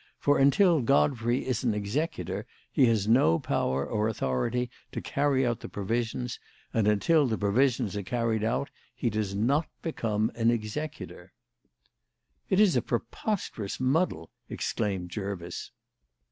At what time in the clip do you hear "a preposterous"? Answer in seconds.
12.75-13.79